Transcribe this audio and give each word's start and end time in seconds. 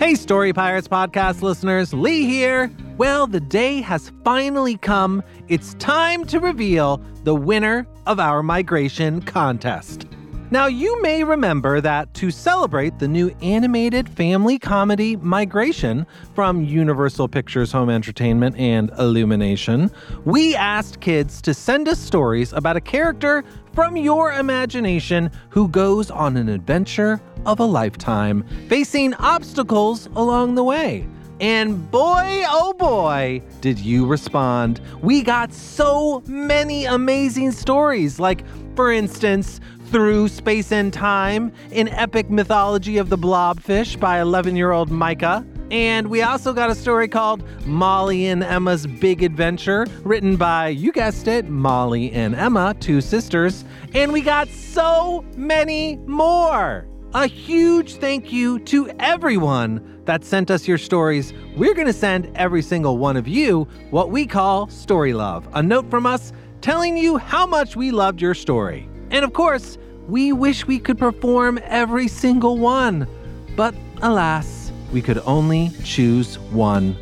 Hey, 0.00 0.14
Story 0.14 0.54
Pirates 0.54 0.88
podcast 0.88 1.42
listeners, 1.42 1.92
Lee 1.92 2.24
here. 2.24 2.70
Well, 2.96 3.26
the 3.26 3.38
day 3.38 3.82
has 3.82 4.10
finally 4.24 4.78
come. 4.78 5.22
It's 5.48 5.74
time 5.74 6.24
to 6.28 6.40
reveal 6.40 7.02
the 7.24 7.34
winner 7.34 7.86
of 8.06 8.18
our 8.18 8.42
migration 8.42 9.20
contest. 9.20 10.06
Now, 10.50 10.68
you 10.68 11.00
may 11.02 11.22
remember 11.22 11.82
that 11.82 12.14
to 12.14 12.30
celebrate 12.30 12.98
the 12.98 13.06
new 13.06 13.28
animated 13.42 14.08
family 14.08 14.58
comedy 14.58 15.16
Migration 15.16 16.06
from 16.34 16.64
Universal 16.64 17.28
Pictures 17.28 17.70
Home 17.70 17.90
Entertainment 17.90 18.56
and 18.56 18.90
Illumination, 18.98 19.90
we 20.24 20.56
asked 20.56 21.00
kids 21.00 21.42
to 21.42 21.52
send 21.52 21.88
us 21.88 22.00
stories 22.00 22.54
about 22.54 22.76
a 22.76 22.80
character 22.80 23.44
from 23.74 23.96
your 23.96 24.32
imagination 24.32 25.30
who 25.50 25.68
goes 25.68 26.10
on 26.10 26.38
an 26.38 26.48
adventure 26.48 27.20
of 27.46 27.60
a 27.60 27.64
lifetime, 27.64 28.44
facing 28.68 29.14
obstacles 29.14 30.06
along 30.16 30.54
the 30.54 30.64
way. 30.64 31.06
And 31.40 31.90
boy, 31.90 32.44
oh 32.48 32.74
boy, 32.74 33.42
did 33.62 33.78
you 33.78 34.06
respond. 34.06 34.80
We 35.00 35.22
got 35.22 35.54
so 35.54 36.22
many 36.26 36.84
amazing 36.84 37.52
stories, 37.52 38.20
like, 38.20 38.44
for 38.76 38.92
instance, 38.92 39.58
through 39.86 40.28
Space 40.28 40.70
and 40.70 40.92
Time, 40.92 41.50
an 41.72 41.88
epic 41.88 42.30
mythology 42.30 42.98
of 42.98 43.08
the 43.08 43.16
blobfish 43.16 43.98
by 43.98 44.20
11 44.20 44.54
year 44.54 44.70
old 44.70 44.90
Micah. 44.90 45.44
And 45.70 46.08
we 46.08 46.22
also 46.22 46.52
got 46.52 46.68
a 46.68 46.74
story 46.74 47.08
called 47.08 47.42
Molly 47.64 48.26
and 48.26 48.42
Emma's 48.42 48.86
Big 48.86 49.22
Adventure, 49.22 49.86
written 50.02 50.36
by, 50.36 50.68
you 50.68 50.92
guessed 50.92 51.28
it, 51.28 51.48
Molly 51.48 52.10
and 52.12 52.34
Emma, 52.34 52.74
two 52.80 53.00
sisters. 53.00 53.64
And 53.94 54.12
we 54.12 54.20
got 54.20 54.48
so 54.48 55.24
many 55.36 55.96
more. 56.06 56.89
A 57.12 57.26
huge 57.26 57.96
thank 57.96 58.32
you 58.32 58.60
to 58.60 58.88
everyone 59.00 60.00
that 60.04 60.24
sent 60.24 60.48
us 60.48 60.68
your 60.68 60.78
stories. 60.78 61.32
We're 61.56 61.74
going 61.74 61.88
to 61.88 61.92
send 61.92 62.30
every 62.36 62.62
single 62.62 62.98
one 62.98 63.16
of 63.16 63.26
you 63.26 63.66
what 63.90 64.12
we 64.12 64.26
call 64.26 64.68
Story 64.68 65.12
Love, 65.12 65.48
a 65.54 65.60
note 65.60 65.90
from 65.90 66.06
us 66.06 66.32
telling 66.60 66.96
you 66.96 67.16
how 67.16 67.46
much 67.46 67.74
we 67.74 67.90
loved 67.90 68.22
your 68.22 68.34
story. 68.34 68.88
And 69.10 69.24
of 69.24 69.32
course, 69.32 69.76
we 70.06 70.32
wish 70.32 70.68
we 70.68 70.78
could 70.78 70.98
perform 70.98 71.58
every 71.64 72.06
single 72.06 72.58
one, 72.58 73.08
but 73.56 73.74
alas, 74.02 74.70
we 74.92 75.02
could 75.02 75.18
only 75.26 75.72
choose 75.82 76.38
one. 76.38 76.96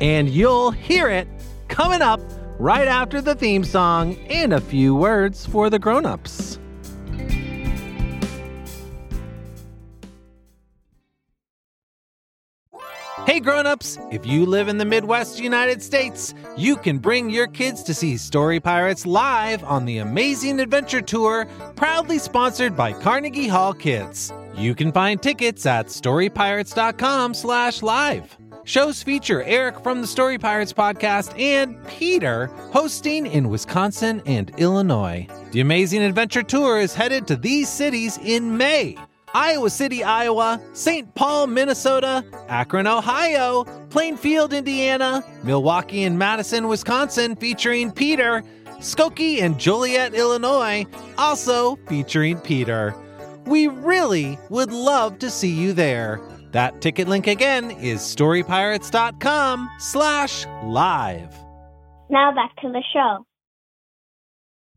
And 0.00 0.28
you'll 0.28 0.70
hear 0.70 1.08
it 1.08 1.26
coming 1.66 2.02
up 2.02 2.20
right 2.60 2.86
after 2.86 3.20
the 3.20 3.34
theme 3.34 3.64
song 3.64 4.14
and 4.28 4.52
a 4.52 4.60
few 4.60 4.94
words 4.94 5.44
for 5.44 5.70
the 5.70 5.80
grown-ups. 5.80 6.59
Hey 13.30 13.38
grown-ups, 13.38 13.96
if 14.10 14.26
you 14.26 14.44
live 14.44 14.66
in 14.66 14.76
the 14.76 14.84
Midwest 14.84 15.38
United 15.38 15.80
States, 15.80 16.34
you 16.56 16.74
can 16.74 16.98
bring 16.98 17.30
your 17.30 17.46
kids 17.46 17.84
to 17.84 17.94
see 17.94 18.16
Story 18.16 18.58
Pirates 18.58 19.06
live 19.06 19.62
on 19.62 19.84
the 19.84 19.98
Amazing 19.98 20.58
Adventure 20.58 21.00
Tour, 21.00 21.46
proudly 21.76 22.18
sponsored 22.18 22.76
by 22.76 22.92
Carnegie 22.92 23.46
Hall 23.46 23.72
Kids. 23.72 24.32
You 24.56 24.74
can 24.74 24.90
find 24.90 25.22
tickets 25.22 25.64
at 25.64 25.86
storypirates.com/live. 25.86 28.36
Shows 28.64 29.00
feature 29.00 29.44
Eric 29.44 29.80
from 29.80 30.00
the 30.00 30.08
Story 30.08 30.36
Pirates 30.36 30.72
podcast 30.72 31.38
and 31.38 31.76
Peter 31.86 32.46
hosting 32.72 33.26
in 33.26 33.48
Wisconsin 33.48 34.22
and 34.26 34.50
Illinois. 34.56 35.28
The 35.52 35.60
Amazing 35.60 36.02
Adventure 36.02 36.42
Tour 36.42 36.80
is 36.80 36.96
headed 36.96 37.28
to 37.28 37.36
these 37.36 37.68
cities 37.68 38.18
in 38.24 38.56
May. 38.56 38.96
Iowa 39.34 39.70
City, 39.70 40.02
Iowa, 40.02 40.60
St. 40.72 41.14
Paul, 41.14 41.46
Minnesota, 41.46 42.24
Akron, 42.48 42.86
Ohio, 42.86 43.64
Plainfield, 43.90 44.52
Indiana, 44.52 45.22
Milwaukee 45.44 46.04
and 46.04 46.18
Madison, 46.18 46.68
Wisconsin, 46.68 47.36
featuring 47.36 47.92
Peter, 47.92 48.42
Skokie 48.78 49.42
and 49.42 49.58
Joliet, 49.58 50.14
Illinois, 50.14 50.86
also 51.18 51.76
featuring 51.88 52.38
Peter. 52.38 52.94
We 53.46 53.68
really 53.68 54.38
would 54.48 54.72
love 54.72 55.18
to 55.20 55.30
see 55.30 55.50
you 55.50 55.72
there. 55.72 56.20
That 56.52 56.80
ticket 56.80 57.06
link 57.08 57.26
again 57.26 57.70
is 57.70 58.00
storypirates.com 58.00 59.70
slash 59.78 60.46
live. 60.64 61.34
Now 62.08 62.32
back 62.34 62.56
to 62.62 62.68
the 62.72 62.82
show. 62.92 63.24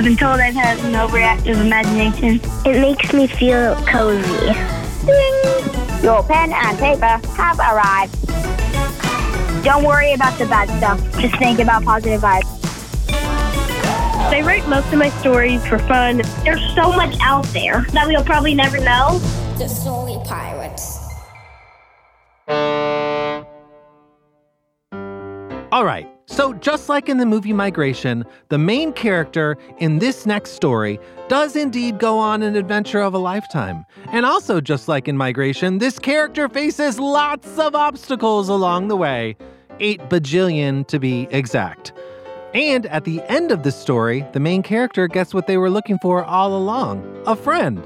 I've 0.00 0.06
been 0.06 0.16
told 0.16 0.40
I've 0.40 0.54
had 0.54 0.78
an 0.78 0.94
overactive 0.94 1.60
imagination. 1.60 2.40
It 2.64 2.80
makes 2.80 3.12
me 3.12 3.26
feel 3.26 3.76
cozy. 3.84 4.46
Ding! 5.04 6.02
Your 6.02 6.22
pen 6.22 6.54
and 6.54 6.78
paper 6.78 7.20
have 7.34 7.58
arrived. 7.58 8.14
Don't 9.62 9.84
worry 9.84 10.14
about 10.14 10.38
the 10.38 10.46
bad 10.46 10.70
stuff. 10.78 11.20
Just 11.20 11.36
think 11.36 11.58
about 11.58 11.84
positive 11.84 12.22
vibes. 12.22 12.48
I 13.10 14.40
write 14.40 14.66
most 14.66 14.90
of 14.90 14.98
my 14.98 15.10
stories 15.20 15.62
for 15.66 15.78
fun. 15.80 16.22
There's 16.44 16.64
so 16.74 16.90
much 16.92 17.14
out 17.20 17.44
there 17.48 17.82
that 17.92 18.06
we'll 18.06 18.24
probably 18.24 18.54
never 18.54 18.80
know. 18.80 19.18
The 19.58 19.68
Story 19.68 20.16
Pirates. 20.24 20.96
All 25.70 25.84
right. 25.84 26.08
So, 26.30 26.52
just 26.52 26.88
like 26.88 27.08
in 27.08 27.18
the 27.18 27.26
movie 27.26 27.52
Migration, 27.52 28.24
the 28.50 28.56
main 28.56 28.92
character 28.92 29.58
in 29.78 29.98
this 29.98 30.26
next 30.26 30.52
story 30.52 31.00
does 31.26 31.56
indeed 31.56 31.98
go 31.98 32.20
on 32.20 32.44
an 32.44 32.54
adventure 32.54 33.00
of 33.00 33.14
a 33.14 33.18
lifetime. 33.18 33.84
And 34.12 34.24
also, 34.24 34.60
just 34.60 34.86
like 34.86 35.08
in 35.08 35.16
Migration, 35.16 35.78
this 35.78 35.98
character 35.98 36.48
faces 36.48 37.00
lots 37.00 37.58
of 37.58 37.74
obstacles 37.74 38.48
along 38.48 38.86
the 38.86 38.96
way, 38.96 39.36
8 39.80 40.02
bajillion 40.02 40.86
to 40.86 41.00
be 41.00 41.26
exact. 41.32 41.92
And 42.54 42.86
at 42.86 43.04
the 43.04 43.22
end 43.22 43.50
of 43.50 43.64
the 43.64 43.72
story, 43.72 44.24
the 44.32 44.40
main 44.40 44.62
character 44.62 45.08
gets 45.08 45.34
what 45.34 45.48
they 45.48 45.56
were 45.56 45.68
looking 45.68 45.98
for 45.98 46.24
all 46.24 46.56
along 46.56 47.04
a 47.26 47.34
friend. 47.34 47.84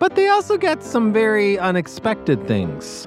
But 0.00 0.16
they 0.16 0.26
also 0.26 0.58
get 0.58 0.82
some 0.82 1.12
very 1.12 1.56
unexpected 1.56 2.48
things. 2.48 3.06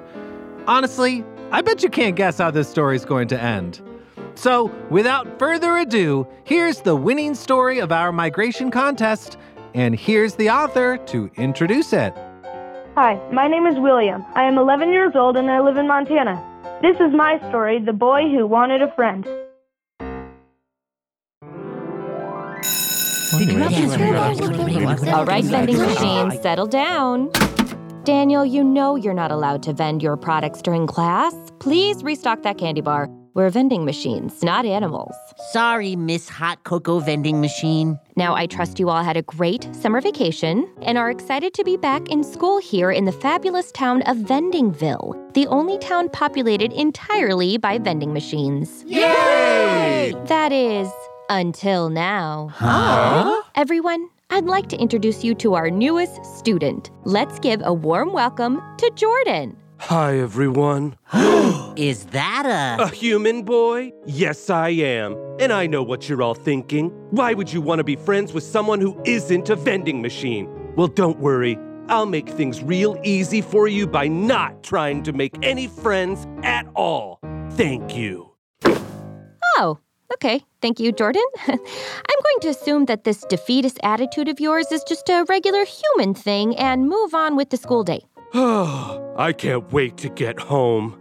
Honestly, 0.68 1.26
I 1.52 1.62
bet 1.62 1.84
you 1.84 1.90
can't 1.90 2.16
guess 2.16 2.38
how 2.38 2.50
this 2.50 2.70
story 2.70 2.96
is 2.96 3.04
going 3.04 3.28
to 3.28 3.40
end. 3.40 3.82
So, 4.40 4.72
without 4.90 5.38
further 5.38 5.76
ado, 5.76 6.26
here's 6.46 6.80
the 6.80 6.96
winning 6.96 7.36
story 7.36 7.80
of 7.80 7.92
our 7.92 8.14
migration 8.14 8.72
contest, 8.72 9.38
and 9.74 9.94
here's 9.94 10.36
the 10.36 10.50
author 10.50 10.96
to 11.08 11.30
introduce 11.36 11.92
it. 11.92 12.14
Hi, 12.96 13.20
my 13.34 13.50
name 13.50 13.66
is 13.66 13.78
William. 13.78 14.26
I 14.36 14.44
am 14.44 14.58
11 14.58 14.94
years 14.94 15.12
old 15.14 15.36
and 15.36 15.52
I 15.52 15.60
live 15.60 15.76
in 15.76 15.90
Montana. 15.90 16.42
This 16.82 16.96
is 17.02 17.14
my 17.14 17.38
story, 17.50 17.80
The 17.80 17.92
Boy 17.92 18.30
Who 18.30 18.48
Wanted 18.48 18.82
a 18.82 18.90
Friend. 18.96 19.28
All 25.14 25.26
right, 25.26 25.44
vending 25.44 25.80
machines, 25.80 26.42
settle 26.42 26.66
down. 26.66 27.30
Daniel, 28.06 28.46
you 28.46 28.64
know 28.64 28.96
you're 28.96 29.14
not 29.14 29.32
allowed 29.32 29.64
to 29.64 29.74
vend 29.74 30.02
your 30.02 30.16
products 30.16 30.62
during 30.62 30.88
class. 30.88 31.36
Please 31.60 32.02
restock 32.04 32.44
that 32.44 32.58
candy 32.58 32.80
bar. 32.80 33.10
We're 33.40 33.50
vending 33.50 33.86
machines, 33.86 34.44
not 34.44 34.66
animals. 34.66 35.16
Sorry, 35.54 35.96
Miss 35.96 36.28
Hot 36.28 36.62
Cocoa 36.66 37.00
Vending 37.00 37.40
Machine. 37.40 37.98
Now, 38.18 38.36
I 38.36 38.48
trust 38.48 38.82
you 38.82 38.90
all 38.90 39.02
had 39.02 39.16
a 39.16 39.22
great 39.22 39.74
summer 39.74 40.02
vacation 40.02 40.70
and 40.82 40.98
are 40.98 41.10
excited 41.10 41.54
to 41.54 41.64
be 41.64 41.78
back 41.78 42.10
in 42.10 42.22
school 42.22 42.60
here 42.60 42.92
in 42.92 43.06
the 43.06 43.14
fabulous 43.14 43.72
town 43.72 44.02
of 44.02 44.18
Vendingville, 44.18 45.34
the 45.36 45.48
only 45.48 45.78
town 45.78 46.10
populated 46.10 46.74
entirely 46.74 47.58
by 47.58 47.78
vending 47.78 48.12
machines. 48.12 48.84
Yay! 48.86 50.14
That 50.26 50.52
is, 50.52 50.92
until 51.30 51.90
now. 51.90 52.50
Huh? 52.52 53.42
Everyone, 53.56 54.10
I'd 54.32 54.48
like 54.48 54.68
to 54.68 54.78
introduce 54.78 55.24
you 55.24 55.34
to 55.36 55.54
our 55.54 55.70
newest 55.70 56.26
student. 56.26 56.92
Let's 57.06 57.40
give 57.40 57.62
a 57.64 57.74
warm 57.74 58.12
welcome 58.12 58.62
to 58.80 58.92
Jordan. 58.96 59.56
Hi, 59.80 60.20
everyone. 60.20 60.98
Is 61.78 62.06
that 62.08 62.46
a. 62.46 62.84
A 62.84 62.88
human 62.90 63.44
boy? 63.44 63.94
Yes, 64.06 64.50
I 64.50 64.70
am. 64.70 65.16
And 65.40 65.54
I 65.54 65.68
know 65.68 65.82
what 65.82 66.10
you're 66.10 66.22
all 66.22 66.36
thinking. 66.36 66.90
Why 67.12 67.34
would 67.34 67.52
you 67.52 67.62
want 67.62 67.80
to 67.80 67.84
be 67.86 67.96
friends 67.96 68.34
with 68.34 68.44
someone 68.44 68.82
who 68.82 69.02
isn't 69.06 69.50
a 69.50 69.56
vending 69.56 70.02
machine? 70.02 70.50
Well, 70.76 70.88
don't 70.88 71.20
worry. 71.20 71.58
I'll 71.88 72.06
make 72.06 72.28
things 72.28 72.62
real 72.62 73.00
easy 73.04 73.42
for 73.42 73.68
you 73.68 73.88
by 73.88 74.08
not 74.10 74.64
trying 74.64 75.02
to 75.04 75.14
make 75.14 75.36
any 75.42 75.68
friends 75.68 76.28
at 76.44 76.68
all. 76.76 77.20
Thank 77.52 77.96
you. 77.96 78.32
Oh, 79.58 79.80
okay. 80.14 80.44
Thank 80.62 80.80
you, 80.82 80.92
Jordan. 80.92 81.24
I'm 81.48 81.58
going 81.58 82.40
to 82.42 82.50
assume 82.50 82.86
that 82.86 83.06
this 83.06 83.26
defeatist 83.30 83.80
attitude 83.82 84.28
of 84.28 84.42
yours 84.42 84.72
is 84.74 84.84
just 84.84 85.08
a 85.10 85.26
regular 85.30 85.64
human 85.66 86.14
thing 86.14 86.56
and 86.58 86.88
move 86.88 87.16
on 87.16 87.38
with 87.38 87.50
the 87.50 87.58
school 87.58 87.84
day. 87.84 88.04
I 88.34 89.34
can't 89.36 89.72
wait 89.72 89.98
to 89.98 90.10
get 90.10 90.40
home. 90.40 90.96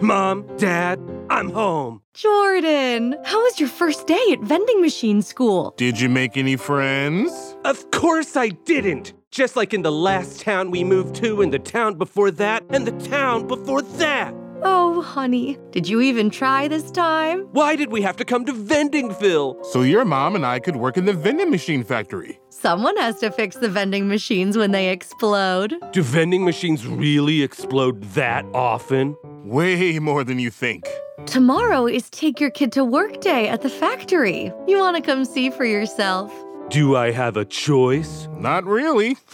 Mom, 0.00 0.46
Dad, 0.58 1.00
I'm 1.28 1.50
home. 1.50 2.02
Jordan, 2.14 3.16
how 3.24 3.42
was 3.42 3.58
your 3.58 3.68
first 3.68 4.06
day 4.06 4.24
at 4.30 4.40
vending 4.40 4.80
machine 4.80 5.22
school? 5.22 5.74
Did 5.76 6.00
you 6.00 6.08
make 6.08 6.36
any 6.36 6.54
friends? 6.54 7.56
Of 7.64 7.90
course 7.90 8.36
I 8.36 8.50
didn't. 8.50 9.12
Just 9.32 9.56
like 9.56 9.74
in 9.74 9.82
the 9.82 9.90
last 9.90 10.40
town 10.40 10.70
we 10.70 10.84
moved 10.84 11.16
to, 11.16 11.42
and 11.42 11.52
the 11.52 11.58
town 11.58 11.96
before 11.96 12.30
that, 12.30 12.62
and 12.70 12.86
the 12.86 13.08
town 13.08 13.48
before 13.48 13.82
that. 13.82 14.32
Oh, 14.62 15.02
honey, 15.02 15.56
did 15.70 15.88
you 15.88 16.00
even 16.00 16.30
try 16.30 16.68
this 16.68 16.90
time? 16.90 17.42
Why 17.52 17.76
did 17.76 17.90
we 17.90 18.02
have 18.02 18.16
to 18.16 18.24
come 18.24 18.44
to 18.46 18.52
Vendingville? 18.52 19.64
So 19.66 19.82
your 19.82 20.04
mom 20.04 20.34
and 20.34 20.44
I 20.44 20.58
could 20.58 20.76
work 20.76 20.96
in 20.96 21.04
the 21.04 21.12
vending 21.12 21.50
machine 21.50 21.84
factory. 21.84 22.40
Someone 22.48 22.96
has 22.96 23.18
to 23.20 23.30
fix 23.30 23.56
the 23.56 23.68
vending 23.68 24.08
machines 24.08 24.56
when 24.56 24.72
they 24.72 24.88
explode. 24.88 25.74
Do 25.92 26.02
vending 26.02 26.44
machines 26.44 26.86
really 26.86 27.42
explode 27.42 28.02
that 28.14 28.44
often? 28.52 29.16
Way 29.44 29.98
more 29.98 30.24
than 30.24 30.38
you 30.38 30.50
think. 30.50 30.88
Tomorrow 31.26 31.86
is 31.86 32.08
Take 32.10 32.40
Your 32.40 32.50
Kid 32.50 32.72
to 32.72 32.84
Work 32.84 33.20
Day 33.20 33.48
at 33.48 33.62
the 33.62 33.68
factory. 33.68 34.52
You 34.66 34.78
want 34.78 34.96
to 34.96 35.02
come 35.02 35.24
see 35.24 35.50
for 35.50 35.64
yourself? 35.64 36.32
Do 36.70 36.96
I 36.96 37.12
have 37.12 37.38
a 37.38 37.46
choice? 37.46 38.28
Not 38.36 38.64
really. 38.66 39.16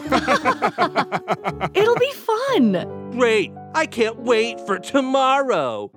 It'll 1.75 1.97
be 1.97 2.13
fun. 2.13 3.11
Great. 3.11 3.53
I 3.75 3.87
can't 3.87 4.21
wait 4.21 4.61
for 4.61 4.79
tomorrow. 4.79 5.91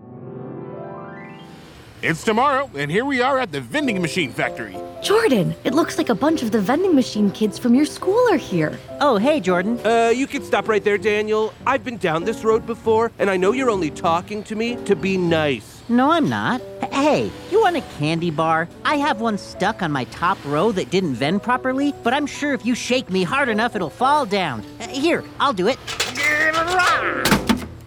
It's 2.01 2.23
tomorrow, 2.23 2.71
and 2.75 2.89
here 2.89 3.05
we 3.05 3.21
are 3.21 3.37
at 3.37 3.51
the 3.51 3.61
vending 3.61 4.01
machine 4.01 4.31
factory. 4.31 4.75
Jordan, 5.03 5.53
it 5.63 5.75
looks 5.75 5.99
like 5.99 6.09
a 6.09 6.15
bunch 6.15 6.41
of 6.41 6.49
the 6.49 6.59
vending 6.59 6.95
machine 6.95 7.29
kids 7.29 7.59
from 7.59 7.75
your 7.75 7.85
school 7.85 8.27
are 8.31 8.37
here. 8.37 8.79
Oh, 8.99 9.17
hey, 9.17 9.39
Jordan. 9.39 9.79
Uh, 9.85 10.11
you 10.15 10.25
can 10.25 10.43
stop 10.43 10.67
right 10.67 10.83
there, 10.83 10.97
Daniel. 10.97 11.53
I've 11.67 11.83
been 11.83 11.97
down 11.97 12.23
this 12.23 12.43
road 12.43 12.65
before, 12.65 13.11
and 13.19 13.29
I 13.29 13.37
know 13.37 13.51
you're 13.51 13.69
only 13.69 13.91
talking 13.91 14.43
to 14.45 14.55
me 14.55 14.75
to 14.85 14.95
be 14.95 15.17
nice. 15.17 15.76
No, 15.89 16.11
I'm 16.11 16.27
not. 16.27 16.61
Hey, 16.91 17.31
you 17.49 17.61
want 17.61 17.77
a 17.77 17.81
candy 17.97 18.29
bar? 18.29 18.67
I 18.83 18.95
have 18.95 19.21
one 19.21 19.37
stuck 19.37 19.81
on 19.81 19.89
my 19.89 20.03
top 20.05 20.37
row 20.43 20.73
that 20.73 20.89
didn't 20.89 21.15
vend 21.15 21.43
properly, 21.43 21.93
but 22.03 22.13
I'm 22.13 22.25
sure 22.25 22.53
if 22.53 22.65
you 22.65 22.75
shake 22.75 23.09
me 23.09 23.23
hard 23.23 23.47
enough, 23.47 23.73
it'll 23.73 23.89
fall 23.89 24.25
down. 24.25 24.65
Uh, 24.81 24.87
Here, 24.89 25.23
I'll 25.39 25.53
do 25.53 25.69
it. 25.69 25.79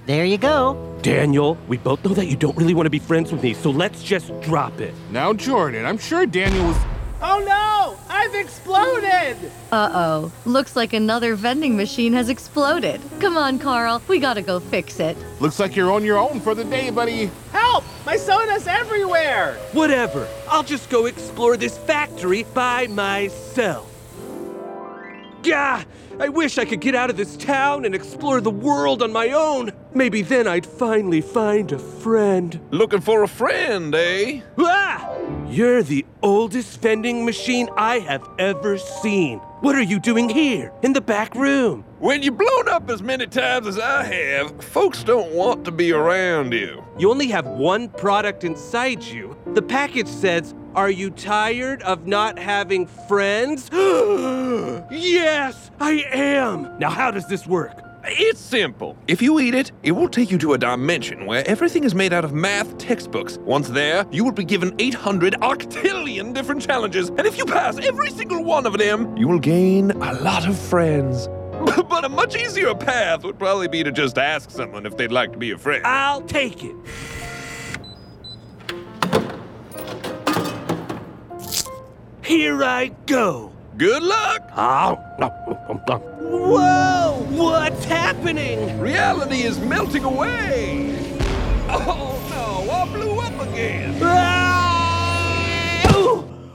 There 0.07 0.25
you 0.25 0.39
go. 0.39 0.99
Daniel, 1.03 1.59
we 1.69 1.77
both 1.77 2.03
know 2.03 2.15
that 2.15 2.27
you 2.27 2.37
don't 2.37 2.57
really 2.57 2.73
want 2.75 2.87
to 2.87 2.91
be 2.91 2.99
friends 2.99 3.33
with 3.33 3.43
me, 3.43 3.53
so 3.53 3.71
let's 3.71 4.03
just 4.03 4.29
drop 4.41 4.81
it. 4.81 4.95
Now, 5.11 5.35
Jordan, 5.35 5.85
I'm 5.85 5.99
sure 5.99 6.25
Daniel 6.25 6.65
was. 6.69 6.77
Oh 7.23 7.39
no! 7.47 7.99
I've 8.09 8.35
exploded! 8.35 9.37
Uh 9.71 9.91
oh. 9.93 10.33
Looks 10.47 10.75
like 10.75 10.93
another 10.93 11.35
vending 11.35 11.77
machine 11.77 12.13
has 12.15 12.29
exploded. 12.29 13.01
Come 13.21 13.37
on, 13.37 13.59
Carl. 13.59 14.01
We 14.09 14.19
gotta 14.19 14.43
go 14.43 14.59
fix 14.59 15.01
it. 15.01 15.17
Looks 15.39 15.59
like 15.61 15.77
you're 15.77 15.93
on 15.93 16.05
your 16.05 16.19
own 16.19 16.41
for 16.41 16.55
the 16.55 16.65
day, 16.65 16.91
buddy. 16.91 17.31
Help! 17.53 17.85
My 18.07 18.17
soda's 18.17 18.67
everywhere! 18.67 19.55
Whatever. 19.73 20.27
I'll 20.49 20.63
just 20.63 20.89
go 20.89 21.07
explore 21.07 21.57
this 21.57 21.77
factory 21.77 22.45
by 22.55 22.87
myself. 22.87 23.87
Gah! 25.43 25.85
I 26.21 26.29
wish 26.29 26.59
I 26.59 26.67
could 26.67 26.83
get 26.83 26.95
out 26.95 27.09
of 27.09 27.17
this 27.17 27.35
town 27.39 27.87
and 27.87 27.95
explore 27.95 28.43
the 28.43 28.51
world 28.51 29.03
on 29.03 29.11
my 29.11 29.31
own. 29.31 29.73
Maybe 29.95 30.21
then 30.21 30.47
I'd 30.47 30.67
finally 30.67 31.23
find 31.23 31.73
a 31.73 31.79
friend. 31.79 32.61
Looking 32.71 33.01
for 33.01 33.23
a 33.23 33.29
friend, 33.29 33.95
eh? 33.95 34.43
Ah! 34.59 35.17
You're 35.49 35.83
the 35.83 36.05
oldest 36.23 36.83
vending 36.83 37.25
machine 37.25 37.71
I 37.75 38.01
have 38.01 38.29
ever 38.39 38.77
seen. 38.77 39.39
What 39.63 39.77
are 39.77 39.83
you 39.83 39.99
doing 39.99 40.29
here, 40.29 40.73
in 40.83 40.93
the 40.93 41.01
back 41.01 41.35
room? 41.35 41.85
When 42.01 42.23
you've 42.23 42.37
blown 42.37 42.69
up 42.69 42.91
as 42.91 43.03
many 43.03 43.27
times 43.27 43.67
as 43.67 43.79
I 43.79 44.05
have, 44.05 44.63
folks 44.63 45.03
don't 45.03 45.33
want 45.33 45.65
to 45.65 45.71
be 45.71 45.91
around 45.91 46.53
you. 46.53 46.85
You 46.99 47.11
only 47.11 47.29
have 47.29 47.47
one 47.47 47.89
product 47.89 48.45
inside 48.45 49.03
you. 49.03 49.37
The 49.55 49.63
package 49.63 50.09
says, 50.09 50.55
Are 50.75 50.91
you 50.91 51.11
tired 51.11 51.83
of 51.83 52.07
not 52.07 52.39
having 52.39 52.87
friends? 52.87 53.69
yes, 53.73 55.71
I 55.81 56.05
am. 56.13 56.79
Now, 56.79 56.91
how 56.91 57.11
does 57.11 57.27
this 57.27 57.45
work? 57.45 57.83
It's 58.05 58.39
simple. 58.39 58.97
If 59.09 59.21
you 59.21 59.41
eat 59.41 59.53
it, 59.53 59.73
it 59.83 59.91
will 59.93 60.09
take 60.09 60.31
you 60.31 60.39
to 60.39 60.53
a 60.53 60.59
dimension 60.59 61.27
where 61.27 61.47
everything 61.49 61.83
is 61.83 61.93
made 61.93 62.13
out 62.13 62.25
of 62.25 62.33
math 62.33 62.79
textbooks. 62.79 63.37
Once 63.39 63.69
there, 63.69 64.07
you 64.13 64.23
will 64.23 64.31
be 64.31 64.45
given 64.45 64.73
800 64.79 65.35
octillion 65.41 66.33
different 66.33 66.63
challenges, 66.63 67.09
and 67.09 67.23
if 67.23 67.37
you 67.37 67.47
pass 67.47 67.77
every 67.79 68.11
single 68.11 68.45
one 68.45 68.65
of 68.65 68.79
them, 68.79 69.17
you 69.17 69.27
will 69.27 69.41
gain 69.41 69.91
a 69.91 70.15
lot 70.23 70.47
of 70.47 70.57
friends. 70.57 71.27
but 71.89 72.05
a 72.05 72.09
much 72.09 72.37
easier 72.37 72.75
path 72.77 73.25
would 73.25 73.39
probably 73.39 73.69
be 73.69 73.83
to 73.83 73.91
just 73.91 74.17
ask 74.19 74.51
someone 74.51 74.87
if 74.87 74.97
they'd 74.97 75.13
like 75.13 75.33
to 75.33 75.39
be 75.39 75.51
a 75.51 75.59
friend. 75.59 75.85
I'll 75.85 76.23
take 76.23 76.65
it. 76.65 76.77
Here 82.31 82.63
I 82.63 82.93
go. 83.07 83.51
Good 83.77 84.05
luck! 84.05 84.49
Whoa! 86.21 87.27
What's 87.29 87.85
happening? 87.85 88.79
Reality 88.79 89.43
is 89.43 89.59
melting 89.59 90.05
away! 90.05 90.97
Oh 91.69 92.23
no, 92.31 92.71
I 92.71 92.85
blew 92.93 93.19
up 93.19 93.49
again! 93.49 93.99
Ah! 94.01 95.83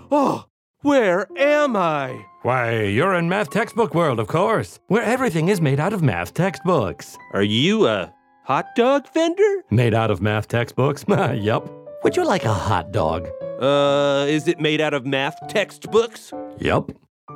Oh, 0.10 0.46
where 0.80 1.28
am 1.38 1.76
I? 1.76 2.26
Why, 2.44 2.84
you're 2.84 3.16
in 3.16 3.28
math 3.28 3.50
textbook 3.50 3.94
world, 3.94 4.22
of 4.22 4.28
course, 4.28 4.80
where 4.88 5.04
everything 5.04 5.50
is 5.50 5.60
made 5.60 5.82
out 5.82 5.92
of 5.92 6.02
math 6.02 6.34
textbooks. 6.34 7.18
Are 7.34 7.44
you 7.44 7.86
a 7.86 8.14
hot 8.46 8.68
dog 8.78 9.12
vendor? 9.14 9.66
Made 9.72 9.94
out 9.94 10.10
of 10.10 10.22
math 10.22 10.48
textbooks? 10.48 11.04
yup. 11.10 11.70
Would 12.06 12.16
you 12.16 12.24
like 12.24 12.46
a 12.46 12.54
hot 12.54 12.94
dog? 12.94 13.28
Uh, 13.62 14.26
is 14.28 14.48
it 14.48 14.60
made 14.60 14.82
out 14.82 14.94
of 14.94 15.06
math 15.06 15.36
textbooks? 15.48 16.32
Yup. 16.60 16.92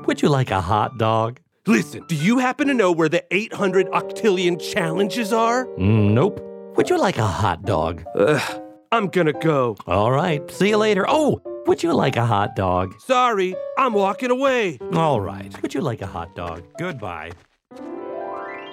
Would 0.05 0.21
you 0.21 0.29
like 0.29 0.51
a 0.51 0.61
hot 0.61 0.97
dog? 0.97 1.39
Listen, 1.67 2.03
do 2.07 2.15
you 2.15 2.39
happen 2.39 2.67
to 2.67 2.73
know 2.73 2.91
where 2.91 3.09
the 3.09 3.23
800 3.31 3.87
octillion 3.87 4.59
challenges 4.59 5.31
are? 5.33 5.65
Mm, 5.77 6.11
nope. 6.13 6.39
Would 6.77 6.89
you 6.89 6.97
like 6.97 7.17
a 7.17 7.27
hot 7.27 7.63
dog? 7.63 8.03
Ugh, 8.15 8.61
I'm 8.91 9.07
gonna 9.07 9.33
go. 9.33 9.75
All 9.85 10.11
right. 10.11 10.49
See 10.51 10.69
you 10.69 10.77
later. 10.77 11.05
Oh, 11.07 11.41
would 11.67 11.83
you 11.83 11.93
like 11.93 12.15
a 12.15 12.25
hot 12.25 12.55
dog? 12.55 12.99
Sorry, 13.01 13.55
I'm 13.77 13.93
walking 13.93 14.31
away. 14.31 14.79
All 14.93 15.19
right. 15.21 15.59
Would 15.61 15.73
you 15.73 15.81
like 15.81 16.01
a 16.01 16.07
hot 16.07 16.35
dog? 16.35 16.63
Goodbye. 16.79 17.31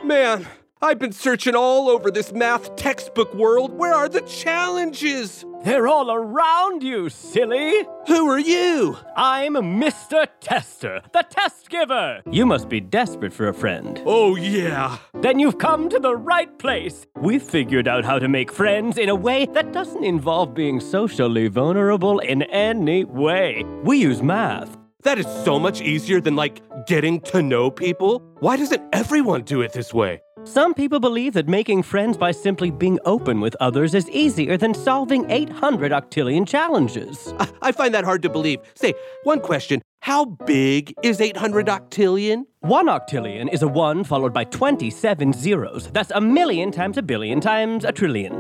Man, 0.05 0.47
I've 0.83 0.99
been 0.99 1.13
searching 1.13 1.55
all 1.55 1.89
over 1.89 2.11
this 2.11 2.35
math 2.35 2.77
textbook 2.77 3.33
world. 3.35 3.73
Where 3.73 3.95
are 3.95 4.11
the 4.11 4.21
challenges? 4.21 5.43
They're 5.65 5.89
all 5.89 6.13
around 6.13 6.83
you, 6.83 7.09
silly! 7.09 7.87
Who 8.07 8.29
are 8.29 8.39
you? 8.39 8.99
I'm 9.17 9.55
Mr. 9.55 10.29
Tester, 10.39 11.01
the 11.15 11.25
test 11.31 11.71
giver! 11.71 12.21
You 12.31 12.45
must 12.45 12.69
be 12.69 12.81
desperate 12.81 13.33
for 13.33 13.49
a 13.49 13.55
friend. 13.55 14.03
Oh, 14.05 14.37
yeah. 14.37 14.99
Then 15.15 15.39
you've 15.39 15.57
come 15.57 15.89
to 15.89 15.99
the 15.99 16.15
right 16.15 16.59
place. 16.59 17.07
We've 17.17 17.43
figured 17.43 17.89
out 17.89 18.05
how 18.05 18.19
to 18.19 18.29
make 18.29 18.53
friends 18.53 18.99
in 18.99 19.09
a 19.09 19.15
way 19.15 19.47
that 19.55 19.73
doesn't 19.73 20.05
involve 20.05 20.53
being 20.53 20.81
socially 20.81 21.49
vulnerable 21.49 22.19
in 22.19 22.43
any 22.43 23.05
way. 23.05 23.65
We 23.83 23.97
use 23.97 24.23
math. 24.23 24.77
That 25.05 25.19
is 25.19 25.27
so 25.43 25.59
much 25.59 25.81
easier 25.81 26.21
than 26.21 26.37
like 26.37 26.61
getting 26.87 27.23
to 27.23 27.41
know 27.41 27.71
people. 27.71 28.19
Why 28.41 28.59
doesn't 28.59 28.83
everyone 28.93 29.43
do 29.43 29.63
it 29.63 29.73
this 29.73 29.95
way? 29.95 30.21
Some 30.47 30.75
people 30.75 31.01
believe 31.01 31.33
that 31.33 31.49
making 31.49 31.83
friends 31.83 32.17
by 32.17 32.31
simply 32.31 32.71
being 32.71 33.01
open 33.05 33.41
with 33.41 33.57
others 33.59 33.95
is 33.95 34.09
easier 34.11 34.57
than 34.57 34.75
solving 34.75 35.29
800 35.29 35.91
octillion 35.91 36.47
challenges. 36.47 37.35
I, 37.41 37.49
I 37.63 37.73
find 37.73 37.93
that 37.95 38.05
hard 38.05 38.23
to 38.23 38.29
believe. 38.29 38.61
Say, 38.77 38.95
one 39.25 39.41
question 39.41 39.83
How 40.03 40.25
big 40.25 40.95
is 41.03 41.21
800 41.21 41.67
octillion? 41.67 42.45
One 42.61 42.87
octillion 42.87 43.53
is 43.53 43.63
a 43.63 43.67
1 43.67 44.05
followed 44.05 44.33
by 44.33 44.45
27 44.45 45.33
zeros. 45.33 45.91
That's 45.91 46.13
a 46.13 46.21
million 46.21 46.71
times 46.71 46.97
a 46.97 47.03
billion 47.03 47.41
times 47.41 47.85
a 47.85 47.91
trillion. 47.91 48.33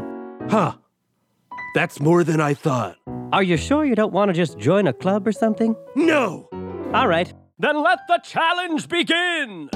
Huh. 0.48 0.76
That's 1.75 1.98
more 1.98 2.22
than 2.22 2.40
I 2.40 2.54
thought. 2.54 2.98
Are 3.32 3.42
you 3.42 3.56
sure 3.56 3.84
you 3.84 3.96
don't 3.96 4.12
want 4.12 4.28
to 4.28 4.32
just 4.32 4.58
join 4.58 4.86
a 4.86 4.92
club 4.92 5.26
or 5.26 5.32
something? 5.32 5.75
No! 5.96 6.48
All 6.94 7.08
right. 7.08 7.34
Then 7.58 7.82
let 7.82 7.98
the 8.06 8.20
challenge 8.22 8.86
begin! 8.88 9.70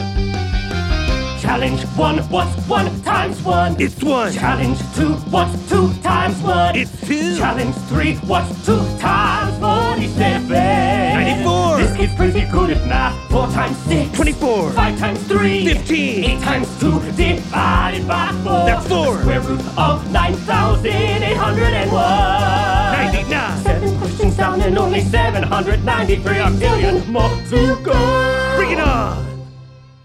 Challenge 1.50 1.82
one, 1.98 2.18
what's 2.30 2.54
one 2.68 3.02
times 3.02 3.42
one? 3.42 3.74
It's 3.80 4.00
one. 4.04 4.32
Challenge 4.32 4.78
two, 4.94 5.14
what's 5.34 5.68
two 5.68 5.92
times 5.94 6.40
one? 6.42 6.76
It's 6.76 6.92
two. 7.08 7.36
Challenge 7.38 7.74
three, 7.88 8.14
what's 8.18 8.64
two 8.64 8.78
times 9.00 9.58
47? 9.58 10.48
94. 10.48 11.76
This 11.78 11.96
kid's 11.96 12.14
pretty 12.14 12.46
good 12.52 12.70
at 12.70 12.86
math. 12.86 13.18
Four 13.32 13.48
times 13.48 13.76
six. 13.78 14.12
24. 14.12 14.70
Five 14.70 14.96
times 14.96 15.26
three. 15.26 15.66
15. 15.66 16.24
Eight 16.24 16.40
times 16.40 16.68
two 16.78 17.00
divided 17.16 18.06
by 18.06 18.30
four. 18.44 18.66
That's 18.66 18.86
four. 18.86 19.16
The 19.16 19.22
square 19.22 19.40
root 19.40 19.60
of 19.76 20.08
9,801. 20.12 21.90
99. 21.90 23.62
Seven 23.64 23.98
questions 23.98 24.36
down 24.36 24.60
and 24.60 24.78
only 24.78 25.00
793 25.00 26.32
octillion 26.36 27.08
more 27.08 27.28
to 27.50 27.74
go. 27.82 28.54
Bring 28.56 28.70
it 28.70 28.78
on! 28.78 29.29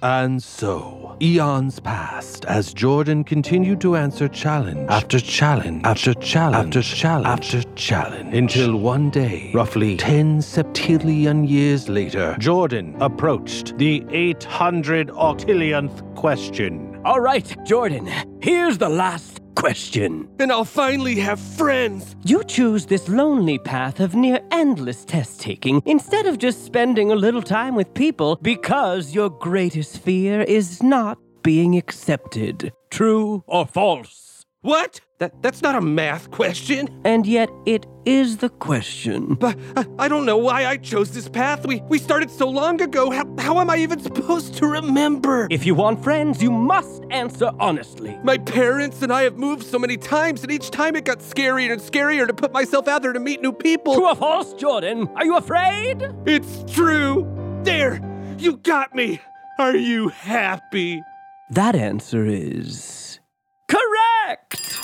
And 0.01 0.41
so, 0.43 1.17
eons 1.21 1.79
passed 1.79 2.45
as 2.45 2.73
Jordan 2.73 3.23
continued 3.23 3.81
to 3.81 3.95
answer 3.95 4.27
challenge 4.27 4.89
after 4.89 5.19
challenge 5.19 5.81
after 5.85 6.13
challenge 6.13 6.75
after 6.75 6.81
challenge 6.81 7.27
after 7.27 7.63
challenge 7.75 8.35
until 8.35 8.75
one 8.77 9.09
day, 9.09 9.51
roughly 9.53 9.97
10 9.97 10.39
septillion 10.39 11.47
years 11.47 11.89
later, 11.89 12.35
Jordan 12.39 12.95
approached 12.99 13.77
the 13.77 14.05
800 14.11 15.07
octillionth 15.09 16.15
question. 16.15 17.01
All 17.05 17.19
right, 17.19 17.55
Jordan, 17.65 18.09
here's 18.41 18.77
the 18.77 18.89
last 18.89 19.34
question. 19.65 20.29
And 20.39 20.51
I'll 20.51 20.63
finally 20.83 21.15
have 21.15 21.39
friends. 21.39 22.15
You 22.23 22.43
choose 22.43 22.85
this 22.85 23.09
lonely 23.09 23.57
path 23.57 23.99
of 23.99 24.13
near 24.13 24.39
endless 24.51 25.03
test 25.03 25.41
taking 25.41 25.81
instead 25.87 26.27
of 26.27 26.37
just 26.37 26.63
spending 26.63 27.11
a 27.11 27.15
little 27.15 27.41
time 27.41 27.73
with 27.73 27.91
people 27.95 28.37
because 28.43 29.15
your 29.15 29.31
greatest 29.31 29.97
fear 30.03 30.41
is 30.41 30.83
not 30.83 31.17
being 31.41 31.75
accepted. 31.77 32.71
True 32.91 33.43
or 33.47 33.65
false? 33.65 34.24
What? 34.65 34.99
That, 35.19 35.43
that's 35.43 35.61
not 35.61 35.75
a 35.75 35.81
math 35.81 36.31
question. 36.31 36.89
And 37.05 37.27
yet 37.27 37.51
it 37.67 37.85
is 38.03 38.37
the 38.37 38.49
question. 38.49 39.35
But 39.35 39.59
I, 39.77 39.85
I 39.99 40.07
don't 40.07 40.25
know 40.25 40.37
why 40.37 40.65
I 40.65 40.77
chose 40.77 41.11
this 41.11 41.29
path. 41.29 41.67
We, 41.67 41.81
we 41.81 41.99
started 41.99 42.31
so 42.31 42.49
long 42.49 42.81
ago. 42.81 43.11
How, 43.11 43.31
how 43.37 43.59
am 43.59 43.69
I 43.69 43.77
even 43.77 43.99
supposed 43.99 44.55
to 44.55 44.65
remember? 44.65 45.47
If 45.51 45.67
you 45.67 45.75
want 45.75 46.03
friends, 46.03 46.41
you 46.41 46.49
must 46.49 47.03
answer 47.11 47.51
honestly. 47.59 48.17
My 48.23 48.39
parents 48.39 49.03
and 49.03 49.13
I 49.13 49.21
have 49.21 49.37
moved 49.37 49.63
so 49.67 49.77
many 49.77 49.97
times, 49.97 50.41
and 50.41 50.51
each 50.51 50.71
time 50.71 50.95
it 50.95 51.05
got 51.05 51.19
scarier 51.19 51.71
and 51.71 51.79
scarier 51.79 52.25
to 52.25 52.33
put 52.33 52.51
myself 52.51 52.87
out 52.87 53.03
there 53.03 53.13
to 53.13 53.19
meet 53.19 53.43
new 53.43 53.53
people. 53.53 53.93
True 53.93 54.07
or 54.07 54.15
false, 54.15 54.55
Jordan? 54.55 55.07
Are 55.15 55.25
you 55.25 55.37
afraid? 55.37 56.11
It's 56.25 56.63
true. 56.73 57.31
There, 57.63 58.01
you 58.39 58.57
got 58.57 58.95
me. 58.95 59.21
Are 59.59 59.75
you 59.75 60.07
happy? 60.07 61.03
That 61.51 61.75
answer 61.75 62.25
is. 62.25 63.14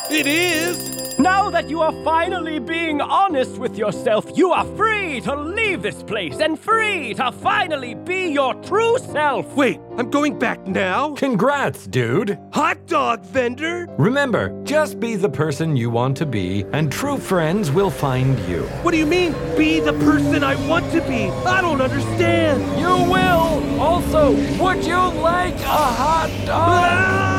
It 0.09 0.27
is! 0.27 1.17
Now 1.19 1.49
that 1.49 1.69
you 1.69 1.81
are 1.81 1.93
finally 2.03 2.59
being 2.59 2.99
honest 2.99 3.57
with 3.57 3.77
yourself, 3.77 4.25
you 4.35 4.51
are 4.51 4.65
free 4.75 5.21
to 5.21 5.35
leave 5.35 5.81
this 5.81 6.01
place 6.03 6.39
and 6.39 6.59
free 6.59 7.13
to 7.15 7.31
finally 7.31 7.95
be 7.95 8.29
your 8.29 8.53
true 8.55 8.97
self! 8.97 9.45
Wait, 9.55 9.79
I'm 9.97 10.09
going 10.09 10.39
back 10.39 10.65
now? 10.65 11.13
Congrats, 11.15 11.85
dude! 11.87 12.39
Hot 12.53 12.85
dog 12.87 13.23
vendor? 13.25 13.87
Remember, 13.97 14.49
just 14.63 14.99
be 14.99 15.15
the 15.15 15.29
person 15.29 15.75
you 15.75 15.89
want 15.89 16.17
to 16.17 16.25
be, 16.25 16.65
and 16.73 16.91
true 16.91 17.17
friends 17.17 17.71
will 17.71 17.91
find 17.91 18.39
you. 18.49 18.63
What 18.83 18.91
do 18.91 18.97
you 18.97 19.05
mean, 19.05 19.33
be 19.57 19.79
the 19.79 19.93
person 19.93 20.43
I 20.43 20.55
want 20.67 20.91
to 20.93 21.01
be? 21.01 21.29
I 21.45 21.61
don't 21.61 21.81
understand. 21.81 22.79
You 22.79 23.11
will! 23.11 23.79
Also, 23.79 24.31
would 24.61 24.83
you 24.85 24.97
like 25.21 25.55
a 25.55 25.85
hot 26.01 26.29
dog? 26.45 26.49
Ah! 26.49 27.30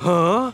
Huh? 0.00 0.52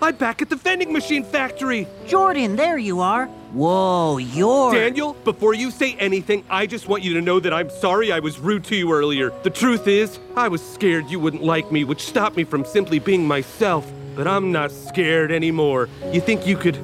I'm 0.00 0.16
back 0.16 0.40
at 0.40 0.48
the 0.48 0.56
vending 0.56 0.90
machine 0.90 1.22
factory. 1.22 1.86
Jordan, 2.06 2.56
there 2.56 2.78
you 2.78 3.00
are. 3.00 3.26
Whoa, 3.52 4.16
you're. 4.16 4.72
Daniel, 4.72 5.12
before 5.12 5.52
you 5.52 5.70
say 5.70 5.94
anything, 5.96 6.44
I 6.48 6.66
just 6.66 6.88
want 6.88 7.02
you 7.02 7.12
to 7.14 7.20
know 7.20 7.38
that 7.40 7.52
I'm 7.52 7.68
sorry 7.68 8.10
I 8.10 8.20
was 8.20 8.38
rude 8.38 8.64
to 8.64 8.76
you 8.76 8.92
earlier. 8.92 9.32
The 9.42 9.50
truth 9.50 9.86
is, 9.86 10.18
I 10.34 10.48
was 10.48 10.66
scared 10.66 11.10
you 11.10 11.20
wouldn't 11.20 11.42
like 11.42 11.70
me, 11.70 11.84
which 11.84 12.06
stopped 12.06 12.36
me 12.36 12.44
from 12.44 12.64
simply 12.64 12.98
being 12.98 13.26
myself. 13.26 13.90
But 14.14 14.26
I'm 14.26 14.50
not 14.50 14.70
scared 14.70 15.30
anymore. 15.30 15.90
You 16.10 16.22
think 16.22 16.46
you 16.46 16.56
could 16.56 16.78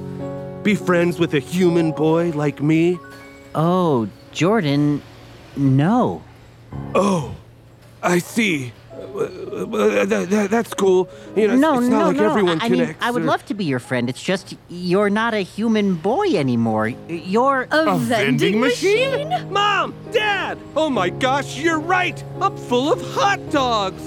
be 0.63 0.75
friends 0.75 1.19
with 1.19 1.33
a 1.33 1.39
human 1.39 1.93
boy 1.93 2.31
like 2.33 2.61
me? 2.61 2.99
Oh, 3.55 4.07
Jordan, 4.33 5.01
no. 5.57 6.23
Oh, 6.95 7.35
I 8.03 8.19
see. 8.19 8.73
That- 9.15 10.27
that- 10.31 10.51
that's 10.51 10.75
cool. 10.75 11.09
You 11.37 11.49
know, 11.49 11.57
no, 11.57 11.79
it's 11.79 11.89
no, 11.89 12.07
like 12.07 12.17
no. 12.17 12.31
everyone 12.31 12.61
I, 12.61 12.67
I 12.67 12.69
mean. 12.69 12.97
I 13.01 13.11
would 13.11 13.23
or- 13.23 13.27
love 13.27 13.45
to 13.47 13.55
be 13.55 13.65
your 13.65 13.79
friend. 13.79 14.09
It's 14.09 14.23
just 14.23 14.57
you're 14.69 15.11
not 15.11 15.35
a 15.35 15.41
human 15.41 15.95
boy 15.97 16.35
anymore. 16.35 16.89
You're 17.09 17.69
A, 17.71 17.99
vending, 17.99 18.61
machine? 18.61 19.29
Mom, 19.51 19.95
Dad! 20.13 20.59
Oh 20.77 20.89
my 20.91 21.11
gosh, 21.11 21.59
you're 21.59 21.81
right! 21.81 22.23
I'm 22.41 22.57
full 22.57 22.93
of 22.93 23.01
hot 23.15 23.41
dogs! 23.51 24.03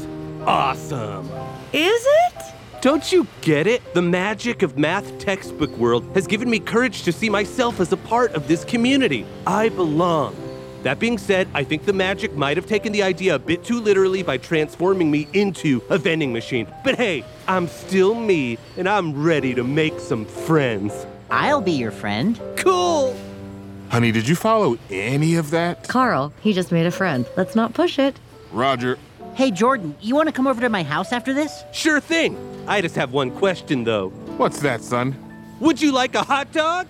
Awesome! 0.46 1.30
Is 1.74 2.06
it? 2.06 2.44
Don't 2.82 3.12
you 3.12 3.26
get 3.42 3.66
it? 3.66 3.82
The 3.96 4.02
magic 4.02 4.62
of 4.62 4.78
math 4.78 5.18
textbook 5.18 5.72
world 5.78 6.04
has 6.14 6.28
given 6.28 6.50
me 6.50 6.60
courage 6.60 7.02
to 7.04 7.12
see 7.12 7.30
myself 7.30 7.80
as 7.80 7.92
a 7.92 7.98
part 7.98 8.34
of 8.34 8.48
this 8.48 8.64
community. 8.64 9.26
I 9.48 9.70
belong. 9.70 10.36
That 10.86 11.00
being 11.00 11.18
said, 11.18 11.48
I 11.56 11.64
think 11.64 11.86
the 11.86 11.94
magic 11.94 12.36
might 12.36 12.58
have 12.58 12.68
taken 12.68 12.94
the 12.94 13.02
idea 13.02 13.34
a 13.34 13.40
bit 13.40 13.64
too 13.64 13.80
literally 13.80 14.22
by 14.22 14.38
transforming 14.38 15.10
me 15.10 15.28
into 15.34 15.82
a 15.90 15.98
vending 15.98 16.32
machine. 16.32 16.68
But 16.84 16.94
hey, 16.94 17.26
I'm 17.48 17.68
still 17.68 18.14
me, 18.14 18.60
and 18.78 18.88
I'm 18.88 19.24
ready 19.24 19.56
to 19.56 19.64
make 19.64 20.00
some 20.00 20.26
friends. 20.26 21.08
I'll 21.32 21.60
be 21.60 21.72
your 21.72 21.90
friend. 21.90 22.40
Cool! 22.56 23.18
Honey, 23.90 24.12
did 24.12 24.28
you 24.28 24.36
follow 24.36 24.78
any 24.92 25.38
of 25.38 25.50
that? 25.50 25.88
Carl, 25.88 26.32
he 26.42 26.54
just 26.54 26.72
made 26.72 26.86
a 26.86 26.92
friend. 26.92 27.26
Let's 27.36 27.56
not 27.56 27.74
push 27.74 27.98
it. 27.98 28.20
Roger. 28.52 29.00
Hey, 29.34 29.50
Jordan, 29.50 29.96
you 30.02 30.14
want 30.14 30.28
to 30.28 30.34
come 30.34 30.46
over 30.46 30.62
to 30.62 30.70
my 30.70 30.84
house 30.84 31.12
after 31.12 31.34
this? 31.34 31.64
Sure 31.74 32.00
thing. 32.00 32.38
I 32.68 32.82
just 32.82 32.94
have 32.94 33.12
one 33.12 33.32
question 33.32 33.86
though. 33.86 34.10
What's 34.38 34.60
that, 34.60 34.84
son? 34.84 35.16
Would 35.62 35.82
you 35.82 35.92
like 35.92 36.14
a 36.14 36.22
hot 36.22 36.52
dog? 36.52 36.86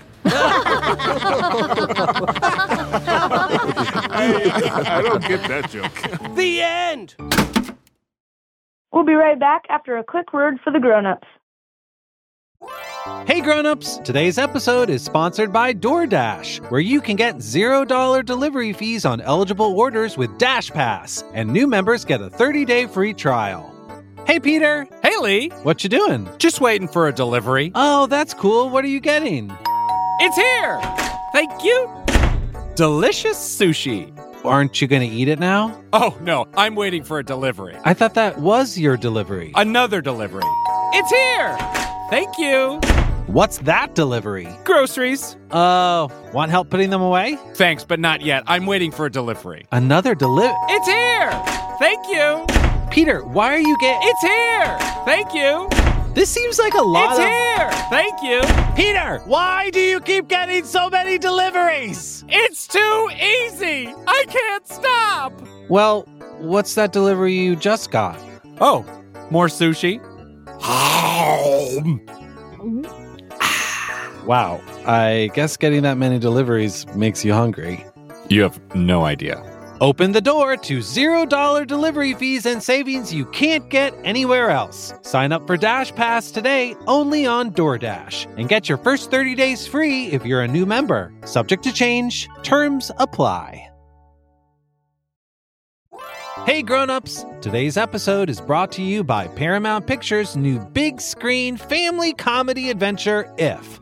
I 4.08 5.01
don't 5.03 5.27
get 5.27 5.44
that 5.48 5.70
joke. 5.70 5.91
the 6.36 6.62
end! 6.62 7.15
We'll 8.91 9.03
be 9.05 9.13
right 9.13 9.39
back 9.39 9.63
after 9.70 9.98
a 9.98 10.03
quick 10.03 10.34
word 10.34 10.60
for 10.63 10.72
the 10.72 10.79
grown-ups. 10.79 11.27
Hey 13.27 13.41
grown-ups, 13.41 13.98
today's 14.03 14.38
episode 14.38 14.89
is 14.89 15.03
sponsored 15.03 15.51
by 15.53 15.74
DoorDash, 15.74 16.72
where 16.72 16.79
you 16.82 17.01
can 17.01 17.15
get 17.15 17.36
$0 17.36 18.25
delivery 18.25 18.74
fees 18.74 19.05
on 19.05 19.22
eligible 19.22 19.77
orders 19.77 20.17
with 20.17 20.36
Dash 20.39 20.72
Pass, 20.72 21.24
and 21.34 21.51
new 21.51 21.67
members 21.67 22.05
get 22.05 22.22
a 22.22 22.29
30-day 22.29 22.88
free 22.88 23.13
trial. 23.13 23.72
Hey 24.25 24.39
Peter, 24.39 24.88
Hey, 25.03 25.15
Lee. 25.17 25.50
what 25.63 25.84
you 25.84 25.89
doing? 25.89 26.27
Just 26.39 26.60
waiting 26.62 26.88
for 26.88 27.08
a 27.08 27.13
delivery. 27.13 27.72
Oh, 27.75 28.08
that's 28.08 28.34
cool. 28.34 28.70
What 28.70 28.84
are 28.84 28.88
you 28.88 29.00
getting? 29.00 29.55
It's 30.19 30.36
here. 30.36 30.79
Thank 31.34 31.63
you. 31.63 31.89
Delicious 32.75 33.38
sushi. 33.38 34.13
Aren't 34.45 34.81
you 34.81 34.88
going 34.88 35.01
to 35.01 35.13
eat 35.13 35.27
it 35.27 35.39
now? 35.39 35.81
Oh, 35.91 36.17
no. 36.22 36.48
I'm 36.55 36.75
waiting 36.75 37.03
for 37.03 37.19
a 37.19 37.24
delivery. 37.24 37.75
I 37.84 37.93
thought 37.93 38.13
that 38.13 38.38
was 38.39 38.77
your 38.77 38.95
delivery. 38.95 39.51
Another 39.55 40.01
delivery. 40.01 40.43
It's 40.93 41.12
here. 41.12 41.57
Thank 42.10 42.38
you. 42.38 42.79
What's 43.27 43.57
that 43.60 43.95
delivery? 43.95 44.48
Groceries. 44.63 45.36
Oh, 45.51 46.10
want 46.31 46.51
help 46.51 46.69
putting 46.69 46.91
them 46.91 47.01
away? 47.01 47.38
Thanks, 47.55 47.84
but 47.84 48.00
not 48.00 48.22
yet. 48.22 48.43
I'm 48.45 48.67
waiting 48.67 48.91
for 48.91 49.07
a 49.07 49.12
delivery. 49.12 49.65
Another 49.72 50.15
delivery? 50.15 50.55
It's 50.69 50.88
here. 50.88 51.31
Thank 51.79 52.07
you. 52.07 52.45
Peter, 52.91 53.25
why 53.25 53.53
are 53.53 53.60
you 53.60 53.75
getting? 53.79 54.07
It's 54.07 54.22
here. 54.22 54.77
Thank 55.05 55.34
you. 55.34 55.85
This 56.15 56.29
seems 56.29 56.57
like 56.57 56.74
a 56.75 56.81
lot 56.81 57.12
It's 57.12 57.19
of. 57.19 57.25
here! 57.25 57.72
Thank 57.89 58.24
you! 58.24 58.41
Peter, 58.75 59.22
why 59.25 59.69
do 59.69 59.81
you 59.81 60.00
keep 60.00 60.29
getting 60.29 60.63
so 60.63 60.89
many 60.89 61.17
deliveries? 61.17 62.24
It's 62.29 62.67
too 62.67 63.10
easy! 63.13 63.93
I 64.07 64.24
can't 64.29 64.65
stop! 64.65 65.34
Well, 65.69 66.03
what's 66.39 66.74
that 66.75 66.93
delivery 66.93 67.34
you 67.34 67.57
just 67.57 67.91
got? 67.91 68.17
Oh, 68.62 68.86
more 69.29 69.48
sushi? 69.48 70.00
Wow, 74.25 74.62
I 74.88 75.29
guess 75.34 75.57
getting 75.57 75.81
that 75.84 75.98
many 75.98 76.17
deliveries 76.17 76.88
makes 76.95 77.25
you 77.25 77.34
hungry. 77.34 77.86
You 78.29 78.41
have 78.43 78.60
no 78.74 79.03
idea. 79.03 79.43
Open 79.82 80.13
the 80.13 80.22
door 80.22 80.55
to 80.55 80.77
$0 80.77 81.67
delivery 81.67 82.13
fees 82.13 82.46
and 82.46 82.63
savings 82.63 83.13
you 83.13 83.25
can't 83.25 83.67
get 83.70 83.94
anywhere 84.05 84.50
else. 84.50 84.94
Sign 85.01 85.34
up 85.34 85.46
for 85.46 85.58
Dash 85.58 85.94
Pass 85.94 86.32
today 86.32 86.77
only 86.88 87.25
on 87.25 87.51
DoorDash 87.51 88.38
and 88.39 88.48
get 88.48 88.70
your 88.70 88.77
first 88.77 89.12
30 89.12 89.36
days 89.36 89.67
free 89.67 90.05
if 90.08 90.25
you're 90.25 90.44
a 90.44 90.48
new 90.48 90.65
member. 90.65 91.12
Subject 91.25 91.62
to 91.65 91.74
change, 91.74 92.29
terms 92.41 92.89
apply. 93.00 93.70
Hey 96.46 96.62
grown-ups, 96.62 97.25
today's 97.41 97.75
episode 97.75 98.29
is 98.29 98.39
brought 98.39 98.72
to 98.74 98.82
you 98.82 99.03
by 99.03 99.27
Paramount 99.27 99.88
Pictures' 99.88 100.38
new 100.38 100.60
big 100.60 101.01
screen 101.01 101.58
family 101.58 102.13
comedy 102.13 102.70
adventure 102.70 103.34
If. 103.38 103.82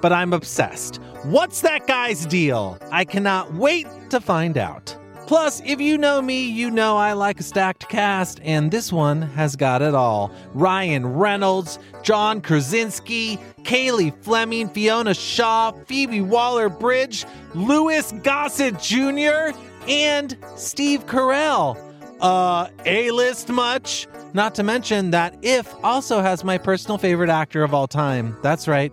but 0.00 0.12
I'm 0.12 0.32
obsessed. 0.32 0.96
What's 1.24 1.60
that 1.62 1.86
guy's 1.86 2.26
deal? 2.26 2.78
I 2.90 3.04
cannot 3.04 3.54
wait 3.54 3.86
to 4.10 4.20
find 4.20 4.56
out. 4.56 4.96
Plus, 5.26 5.60
if 5.66 5.78
you 5.78 5.98
know 5.98 6.22
me, 6.22 6.48
you 6.48 6.70
know 6.70 6.96
I 6.96 7.12
like 7.12 7.38
a 7.38 7.42
stacked 7.42 7.90
cast, 7.90 8.40
and 8.42 8.70
this 8.70 8.90
one 8.90 9.20
has 9.20 9.56
got 9.56 9.82
it 9.82 9.94
all. 9.94 10.32
Ryan 10.54 11.06
Reynolds, 11.06 11.78
John 12.02 12.40
Krasinski, 12.40 13.38
Cailey 13.62 14.10
Fleming, 14.22 14.70
Fiona 14.70 15.12
Shaw, 15.12 15.72
Phoebe 15.84 16.22
Waller 16.22 16.70
Bridge, 16.70 17.26
Louis 17.54 18.10
Gossett 18.22 18.80
Jr., 18.80 19.54
and 19.86 20.36
Steve 20.56 21.04
Carell. 21.04 21.76
Uh, 22.22 22.68
A 22.86 23.10
list 23.10 23.50
much? 23.50 24.06
Not 24.32 24.54
to 24.54 24.62
mention 24.62 25.10
that 25.10 25.36
If 25.42 25.72
also 25.84 26.20
has 26.22 26.42
my 26.42 26.56
personal 26.56 26.96
favorite 26.96 27.30
actor 27.30 27.62
of 27.62 27.74
all 27.74 27.86
time. 27.86 28.34
That's 28.42 28.66
right, 28.66 28.92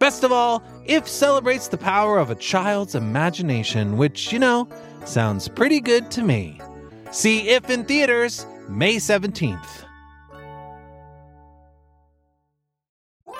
Best 0.00 0.24
of 0.24 0.32
all, 0.32 0.62
If 0.86 1.06
celebrates 1.06 1.68
the 1.68 1.76
power 1.76 2.18
of 2.18 2.30
a 2.30 2.34
child's 2.34 2.94
imagination, 2.94 3.98
which, 3.98 4.32
you 4.32 4.38
know, 4.38 4.66
sounds 5.04 5.46
pretty 5.46 5.78
good 5.78 6.10
to 6.12 6.22
me. 6.22 6.58
See 7.12 7.50
If 7.50 7.68
in 7.68 7.84
theaters 7.84 8.46
May 8.66 8.96
17th. 8.96 9.84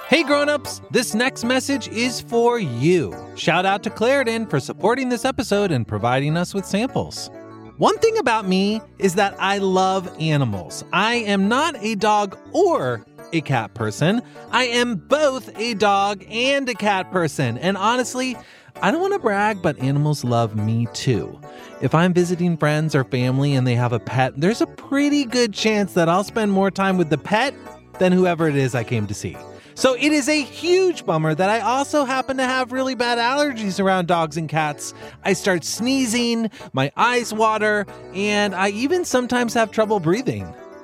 Hey 0.09 0.23
grown-ups, 0.23 0.83
this 0.90 1.14
next 1.14 1.44
message 1.44 1.88
is 1.88 2.20
for 2.20 2.59
you. 2.59 3.16
Shout 3.37 3.64
out 3.64 3.83
to 3.85 3.90
Claritin 3.90 4.51
for 4.51 4.61
supporting 4.61 5.09
this 5.09 5.25
episode 5.25 5.73
and 5.73 5.88
providing 5.88 6.37
us 6.37 6.53
with 6.53 6.66
samples. 6.66 7.31
One 7.79 7.96
thing 8.01 8.18
about 8.18 8.46
me 8.46 8.83
is 8.99 9.14
that 9.14 9.35
I 9.38 9.57
love 9.57 10.14
animals. 10.20 10.85
I 10.92 11.14
am 11.14 11.49
not 11.49 11.77
a 11.83 11.94
dog 11.94 12.37
or 12.53 13.07
a 13.33 13.40
cat 13.40 13.75
person. 13.75 14.23
I 14.51 14.64
am 14.64 14.97
both 14.97 15.57
a 15.59 15.75
dog 15.75 16.25
and 16.29 16.69
a 16.69 16.75
cat 16.75 17.11
person. 17.11 17.59
And 17.59 17.77
honestly, 17.77 18.37
I 18.83 18.90
don't 18.90 19.01
want 19.01 19.12
to 19.14 19.19
brag, 19.19 19.62
but 19.62 19.79
animals 19.79 20.25
love 20.25 20.57
me 20.57 20.87
too. 20.93 21.40
If 21.81 21.95
I'm 21.95 22.12
visiting 22.12 22.57
friends 22.57 22.95
or 22.95 23.05
family 23.05 23.55
and 23.55 23.66
they 23.66 23.75
have 23.75 23.93
a 23.93 23.99
pet, 23.99 24.35
there's 24.37 24.61
a 24.61 24.66
pretty 24.66 25.25
good 25.25 25.53
chance 25.53 25.95
that 25.95 26.09
I'll 26.09 26.25
spend 26.25 26.53
more 26.53 26.71
time 26.71 26.97
with 26.97 27.11
the 27.11 27.19
pet 27.19 27.55
than 27.99 28.12
whoever 28.12 28.49
it 28.49 28.57
is 28.57 28.75
I 28.75 28.85
came 28.85 29.07
to 29.07 29.14
see. 29.14 29.37
So 29.75 29.95
it 29.95 30.12
is 30.12 30.29
a 30.29 30.43
huge 30.43 31.07
bummer 31.07 31.35
that 31.35 31.49
I 31.49 31.61
also 31.61 32.05
happen 32.05 32.37
to 32.37 32.45
have 32.45 32.73
really 32.73 32.95
bad 32.95 33.16
allergies 33.19 33.81
around 33.81 34.09
dogs 34.09 34.37
and 34.37 34.49
cats. 34.49 34.93
I 35.25 35.33
start 35.33 35.64
sneezing, 35.64 36.51
my 36.75 36.93
eyes 36.97 37.33
water, 37.33 37.87
and 38.12 38.55
I 38.55 38.71
even 38.71 39.07
sometimes 39.07 39.55
have 39.55 39.71
trouble 39.71 39.99
breathing. 39.99 40.55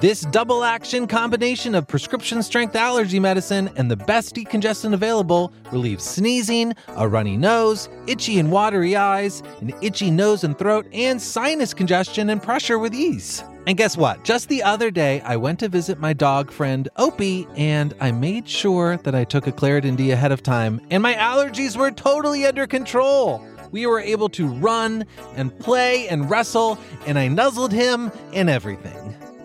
This 0.00 0.20
double 0.20 0.62
action 0.62 1.08
combination 1.08 1.74
of 1.74 1.88
prescription 1.88 2.40
strength 2.44 2.76
allergy 2.76 3.18
medicine 3.18 3.68
and 3.74 3.90
the 3.90 3.96
best 3.96 4.32
decongestant 4.32 4.94
available 4.94 5.52
relieves 5.72 6.04
sneezing, 6.04 6.72
a 6.90 7.08
runny 7.08 7.36
nose, 7.36 7.88
itchy 8.06 8.38
and 8.38 8.52
watery 8.52 8.94
eyes, 8.94 9.42
an 9.60 9.74
itchy 9.82 10.12
nose 10.12 10.44
and 10.44 10.56
throat, 10.56 10.86
and 10.92 11.20
sinus 11.20 11.74
congestion 11.74 12.30
and 12.30 12.40
pressure 12.40 12.78
with 12.78 12.94
ease. 12.94 13.42
And 13.66 13.76
guess 13.76 13.96
what? 13.96 14.22
Just 14.22 14.48
the 14.48 14.62
other 14.62 14.92
day, 14.92 15.20
I 15.22 15.34
went 15.34 15.58
to 15.58 15.68
visit 15.68 15.98
my 15.98 16.12
dog 16.12 16.52
friend 16.52 16.88
Opie, 16.96 17.48
and 17.56 17.92
I 18.00 18.12
made 18.12 18.48
sure 18.48 18.98
that 18.98 19.16
I 19.16 19.24
took 19.24 19.48
a 19.48 19.52
Claritin 19.52 19.96
D 19.96 20.12
ahead 20.12 20.30
of 20.30 20.44
time, 20.44 20.80
and 20.92 21.02
my 21.02 21.14
allergies 21.14 21.76
were 21.76 21.90
totally 21.90 22.46
under 22.46 22.68
control. 22.68 23.44
We 23.72 23.84
were 23.84 24.00
able 24.00 24.28
to 24.30 24.46
run 24.46 25.06
and 25.34 25.58
play 25.58 26.08
and 26.08 26.30
wrestle, 26.30 26.78
and 27.04 27.18
I 27.18 27.26
nuzzled 27.26 27.72
him 27.72 28.12
and 28.32 28.48
everything. 28.48 29.17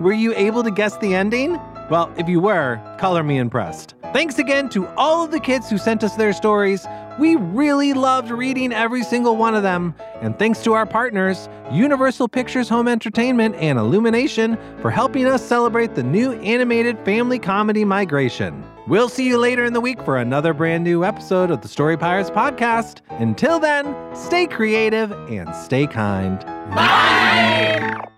Were 0.00 0.12
you 0.12 0.34
able 0.34 0.62
to 0.62 0.70
guess 0.70 0.96
the 0.98 1.14
ending? 1.14 1.58
Well, 1.90 2.12
if 2.16 2.28
you 2.28 2.40
were, 2.40 2.80
color 2.98 3.22
me 3.22 3.38
impressed. 3.38 3.94
Thanks 4.12 4.38
again 4.38 4.68
to 4.70 4.86
all 4.96 5.24
of 5.24 5.30
the 5.30 5.40
kids 5.40 5.70
who 5.70 5.78
sent 5.78 6.02
us 6.02 6.16
their 6.16 6.32
stories. 6.32 6.86
We 7.18 7.36
really 7.36 7.92
loved 7.92 8.30
reading 8.30 8.72
every 8.72 9.02
single 9.02 9.36
one 9.36 9.54
of 9.54 9.62
them. 9.62 9.94
And 10.20 10.38
thanks 10.38 10.62
to 10.64 10.74
our 10.74 10.84
partners, 10.86 11.48
Universal 11.70 12.28
Pictures 12.28 12.68
Home 12.68 12.88
Entertainment 12.88 13.54
and 13.56 13.78
Illumination, 13.78 14.58
for 14.80 14.90
helping 14.90 15.26
us 15.26 15.44
celebrate 15.44 15.94
the 15.94 16.02
new 16.02 16.32
animated 16.32 16.98
family 17.04 17.38
comedy 17.38 17.84
Migration. 17.84 18.64
We'll 18.86 19.08
see 19.08 19.26
you 19.26 19.38
later 19.38 19.64
in 19.64 19.72
the 19.72 19.80
week 19.80 20.02
for 20.02 20.18
another 20.18 20.52
brand 20.52 20.84
new 20.84 21.04
episode 21.04 21.50
of 21.50 21.62
the 21.62 21.68
Story 21.68 21.96
Pirates 21.96 22.30
podcast. 22.30 23.00
Until 23.20 23.58
then, 23.58 23.94
stay 24.14 24.46
creative 24.46 25.12
and 25.30 25.54
stay 25.54 25.86
kind. 25.86 26.40
Bye! 26.74 28.15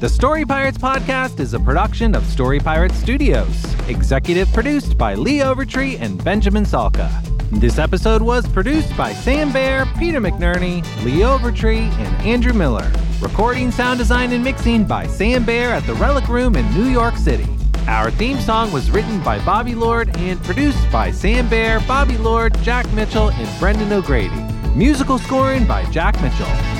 The 0.00 0.08
Story 0.08 0.44
Pirates 0.44 0.78
podcast 0.78 1.40
is 1.40 1.54
a 1.54 1.58
production 1.58 2.14
of 2.14 2.24
Story 2.24 2.60
Pirates 2.60 2.94
Studios, 2.94 3.64
executive 3.88 4.46
produced 4.52 4.96
by 4.96 5.16
Lee 5.16 5.38
Overtree 5.38 5.98
and 6.00 6.22
Benjamin 6.22 6.62
Salka. 6.62 7.10
This 7.50 7.80
episode 7.80 8.22
was 8.22 8.46
produced 8.46 8.96
by 8.96 9.12
Sam 9.12 9.52
Bear, 9.52 9.86
Peter 9.98 10.20
McNerney, 10.20 10.84
Lee 11.02 11.22
Overtree, 11.22 11.90
and 11.90 12.22
Andrew 12.24 12.52
Miller. 12.52 12.88
Recording, 13.20 13.72
sound 13.72 13.98
design, 13.98 14.30
and 14.30 14.44
mixing 14.44 14.84
by 14.84 15.08
Sam 15.08 15.44
Bear 15.44 15.70
at 15.70 15.84
the 15.84 15.94
Relic 15.94 16.28
Room 16.28 16.54
in 16.54 16.72
New 16.74 16.86
York 16.86 17.16
City. 17.16 17.48
Our 17.88 18.12
theme 18.12 18.38
song 18.38 18.70
was 18.70 18.92
written 18.92 19.20
by 19.24 19.44
Bobby 19.44 19.74
Lord 19.74 20.16
and 20.18 20.40
produced 20.44 20.92
by 20.92 21.10
Sam 21.10 21.48
Bear, 21.48 21.80
Bobby 21.88 22.18
Lord, 22.18 22.56
Jack 22.62 22.88
Mitchell, 22.92 23.32
and 23.32 23.58
Brendan 23.58 23.92
O'Grady. 23.92 24.46
Musical 24.76 25.18
scoring 25.18 25.66
by 25.66 25.84
Jack 25.90 26.14
Mitchell. 26.22 26.77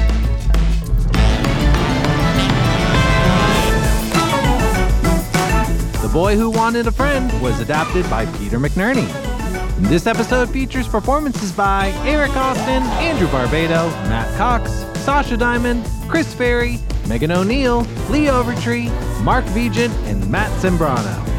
The 6.09 6.15
Boy 6.15 6.37
Who 6.37 6.49
Wanted 6.49 6.87
a 6.87 6.91
Friend 6.91 7.31
was 7.43 7.61
adapted 7.61 8.09
by 8.09 8.25
Peter 8.39 8.59
McNerney. 8.59 9.07
This 9.91 10.07
episode 10.07 10.49
features 10.49 10.89
performances 10.89 11.53
by 11.53 11.89
Eric 12.07 12.35
Austin, 12.35 12.83
Andrew 13.05 13.27
Barbado, 13.29 13.91
Matt 14.09 14.35
Cox, 14.39 14.71
Sasha 15.05 15.37
Diamond, 15.37 15.87
Chris 16.09 16.33
Ferry, 16.33 16.79
Megan 17.09 17.31
O'Neill, 17.31 17.83
Lee 18.09 18.25
Overtree, 18.25 18.89
Mark 19.23 19.45
Vigent, 19.49 19.93
and 20.07 20.27
Matt 20.31 20.51
Sembrano. 20.63 21.38